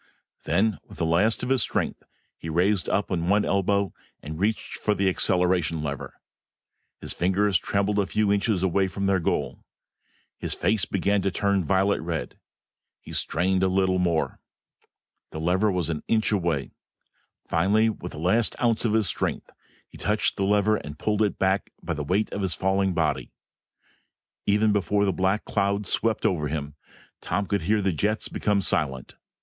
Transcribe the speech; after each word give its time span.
Then, 0.45 0.79
with 0.83 0.97
the 0.97 1.05
last 1.05 1.43
of 1.43 1.49
his 1.49 1.61
strength, 1.61 2.01
he 2.35 2.49
raised 2.49 2.89
up 2.89 3.11
on 3.11 3.29
one 3.29 3.45
elbow 3.45 3.93
and 4.23 4.39
reached 4.39 4.79
for 4.79 4.95
the 4.95 5.07
acceleration 5.07 5.83
lever. 5.83 6.15
His 7.01 7.13
fingers 7.13 7.59
trembled 7.59 7.99
a 7.99 8.07
few 8.07 8.33
inches 8.33 8.63
away 8.63 8.87
from 8.87 9.05
their 9.05 9.19
goal. 9.19 9.63
His 10.39 10.55
face 10.55 10.85
began 10.85 11.21
to 11.21 11.29
turn 11.29 11.63
violent 11.63 12.01
red. 12.01 12.39
He 12.99 13.13
strained 13.13 13.61
a 13.61 13.67
little 13.67 13.99
more. 13.99 14.39
The 15.29 15.39
lever 15.39 15.71
was 15.71 15.91
an 15.91 16.01
inch 16.07 16.31
away. 16.31 16.71
Finally, 17.45 17.89
with 17.91 18.13
the 18.13 18.17
very 18.17 18.25
last 18.37 18.55
ounce 18.59 18.83
of 18.85 18.93
his 18.93 19.05
strength, 19.05 19.51
he 19.87 19.99
touched 19.99 20.35
the 20.35 20.45
lever 20.47 20.77
and 20.77 20.97
pulled 20.97 21.21
it 21.21 21.37
back 21.37 21.69
by 21.83 21.93
the 21.93 22.03
weight 22.03 22.33
of 22.33 22.41
his 22.41 22.55
falling 22.55 22.95
body. 22.95 23.31
Even 24.47 24.71
before 24.71 25.05
the 25.05 25.13
black 25.13 25.45
cloud 25.45 25.85
swept 25.85 26.25
over 26.25 26.47
him, 26.47 26.73
Tom 27.21 27.45
could 27.45 27.61
hear 27.61 27.83
the 27.83 27.93
jets 27.93 28.29
become 28.29 28.63
silent. 28.63 29.15